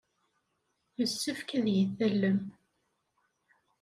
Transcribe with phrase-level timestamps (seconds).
[0.99, 2.39] Yessefk ad iyi-tallem.